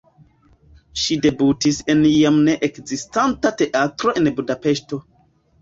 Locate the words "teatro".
3.63-4.15